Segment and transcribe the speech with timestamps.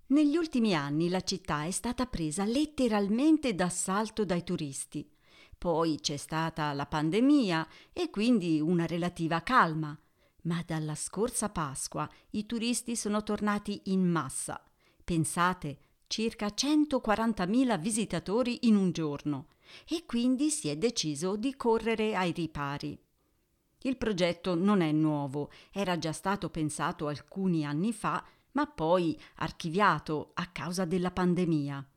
[0.07, 5.09] Negli ultimi anni la città è stata presa letteralmente d'assalto dai turisti.
[5.57, 9.97] Poi c'è stata la pandemia e quindi una relativa calma,
[10.43, 14.63] ma dalla scorsa Pasqua i turisti sono tornati in massa.
[15.03, 19.47] Pensate, circa 140.000 visitatori in un giorno
[19.87, 22.99] e quindi si è deciso di correre ai ripari.
[23.83, 30.31] Il progetto non è nuovo, era già stato pensato alcuni anni fa, ma poi archiviato
[30.35, 31.87] a causa della pandemia.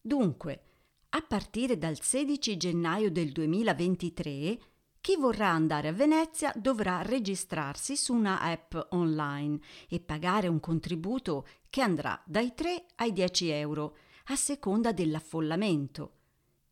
[0.00, 0.62] Dunque,
[1.10, 4.58] a partire dal 16 gennaio del 2023
[5.06, 11.46] chi vorrà andare a Venezia dovrà registrarsi su una app online e pagare un contributo
[11.70, 16.14] che andrà dai 3 ai 10 euro a seconda dell'affollamento.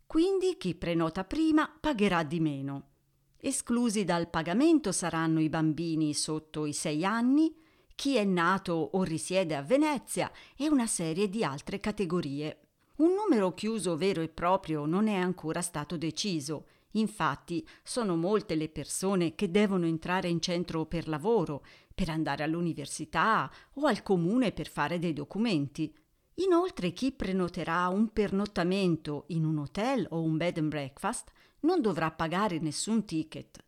[0.05, 2.89] Quindi chi prenota prima pagherà di meno.
[3.37, 7.55] Esclusi dal pagamento saranno i bambini sotto i 6 anni,
[7.95, 12.63] chi è nato o risiede a Venezia e una serie di altre categorie.
[12.97, 16.67] Un numero chiuso vero e proprio non è ancora stato deciso
[16.97, 21.65] Infatti sono molte le persone che devono entrare in centro per lavoro,
[21.95, 25.95] per andare all'università o al comune per fare dei documenti.
[26.39, 32.11] Inoltre chi prenoterà un pernottamento in un hotel o un bed and breakfast non dovrà
[32.11, 33.65] pagare nessun ticket.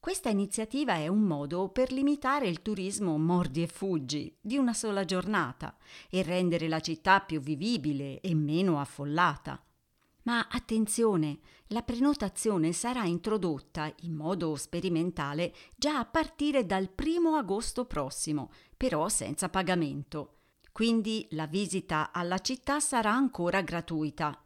[0.00, 5.04] Questa iniziativa è un modo per limitare il turismo mordi e fuggi di una sola
[5.04, 5.76] giornata
[6.08, 9.60] e rendere la città più vivibile e meno affollata.
[10.28, 17.86] Ma attenzione, la prenotazione sarà introdotta in modo sperimentale già a partire dal 1 agosto
[17.86, 20.40] prossimo, però senza pagamento.
[20.70, 24.38] Quindi la visita alla città sarà ancora gratuita.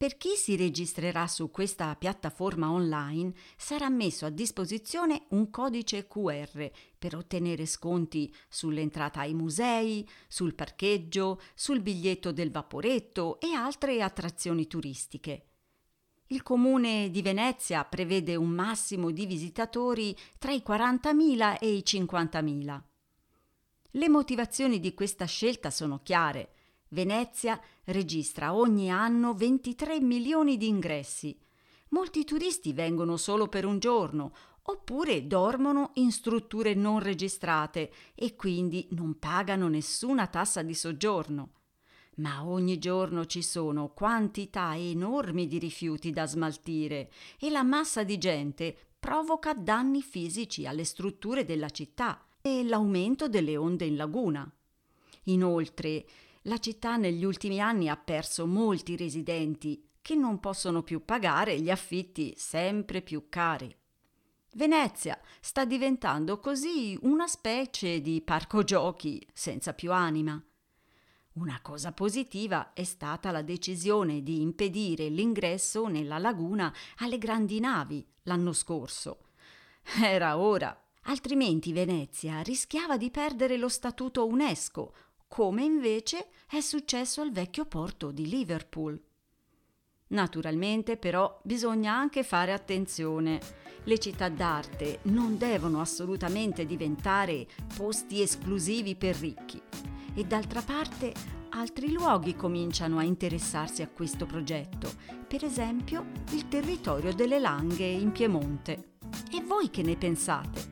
[0.00, 6.70] Per chi si registrerà su questa piattaforma online sarà messo a disposizione un codice QR
[6.98, 14.66] per ottenere sconti sull'entrata ai musei, sul parcheggio, sul biglietto del vaporetto e altre attrazioni
[14.66, 15.48] turistiche.
[16.28, 22.82] Il comune di Venezia prevede un massimo di visitatori tra i 40.000 e i 50.000.
[23.90, 26.54] Le motivazioni di questa scelta sono chiare.
[26.92, 31.38] Venezia registra ogni anno 23 milioni di ingressi.
[31.90, 38.88] Molti turisti vengono solo per un giorno oppure dormono in strutture non registrate e quindi
[38.90, 41.52] non pagano nessuna tassa di soggiorno.
[42.16, 48.18] Ma ogni giorno ci sono quantità enormi di rifiuti da smaltire e la massa di
[48.18, 54.52] gente provoca danni fisici alle strutture della città e l'aumento delle onde in laguna.
[55.24, 56.04] Inoltre,
[56.44, 61.70] la città negli ultimi anni ha perso molti residenti che non possono più pagare gli
[61.70, 63.74] affitti sempre più cari.
[64.54, 70.42] Venezia sta diventando così una specie di parco giochi senza più anima.
[71.34, 78.04] Una cosa positiva è stata la decisione di impedire l'ingresso nella laguna alle grandi navi
[78.24, 79.26] l'anno scorso.
[80.02, 84.92] Era ora, altrimenti Venezia rischiava di perdere lo statuto UNESCO,
[85.30, 89.00] come invece è successo al vecchio porto di Liverpool.
[90.08, 93.38] Naturalmente però bisogna anche fare attenzione.
[93.84, 97.46] Le città d'arte non devono assolutamente diventare
[97.76, 99.62] posti esclusivi per ricchi.
[100.14, 101.14] E d'altra parte
[101.50, 104.90] altri luoghi cominciano a interessarsi a questo progetto,
[105.28, 108.96] per esempio il territorio delle Langhe in Piemonte.
[109.32, 110.69] E voi che ne pensate?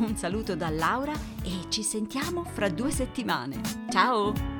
[0.00, 1.12] Un saluto da Laura
[1.42, 3.60] e ci sentiamo fra due settimane.
[3.90, 4.59] Ciao!